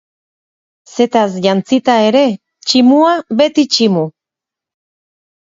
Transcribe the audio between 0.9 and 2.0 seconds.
Zetaz jantzita